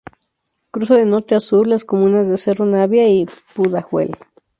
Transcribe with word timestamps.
Cruza 0.71 0.95
de 0.95 1.05
norte 1.05 1.35
a 1.35 1.39
sur 1.39 1.67
las 1.67 1.85
comunas 1.85 2.27
de 2.27 2.35
Cerro 2.37 2.65
Navia 2.65 3.07
y 3.07 3.27
Pudahuel. 3.53 4.15